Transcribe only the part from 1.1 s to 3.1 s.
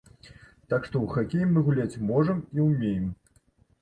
хакей мы гуляць можам і ўмеем.